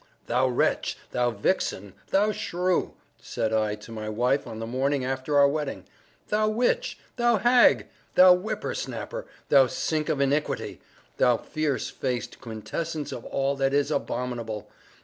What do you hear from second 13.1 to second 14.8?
of all that is abominable!